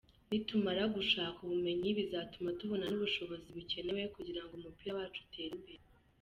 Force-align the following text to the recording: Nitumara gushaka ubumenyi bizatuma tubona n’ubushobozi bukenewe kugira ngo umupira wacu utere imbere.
Nitumara 0.29 0.83
gushaka 0.95 1.37
ubumenyi 1.45 1.89
bizatuma 1.99 2.49
tubona 2.59 2.85
n’ubushobozi 2.87 3.47
bukenewe 3.55 4.03
kugira 4.15 4.41
ngo 4.43 4.53
umupira 4.55 4.91
wacu 4.97 5.19
utere 5.25 5.53
imbere. 5.57 5.83